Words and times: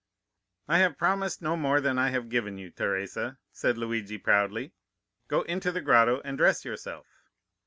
"'I 0.67 0.79
have 0.79 0.97
promised 0.97 1.43
no 1.43 1.55
more 1.55 1.79
than 1.79 1.99
I 1.99 2.09
have 2.09 2.27
given 2.27 2.57
you, 2.57 2.71
Teresa,' 2.71 3.37
said 3.51 3.77
Luigi 3.77 4.17
proudly. 4.17 4.73
'Go 5.27 5.43
into 5.43 5.71
the 5.71 5.79
grotto 5.79 6.21
and 6.25 6.39
dress 6.39 6.65
yourself. 6.65 7.05